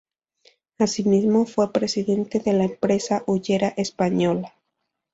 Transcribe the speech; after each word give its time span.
Así 0.79 1.03
mismo 1.03 1.45
fue 1.45 1.71
presidente 1.71 2.39
de 2.39 2.53
la 2.53 2.63
empresa 2.63 3.23
Hullera 3.27 3.67
Española. 3.77 4.55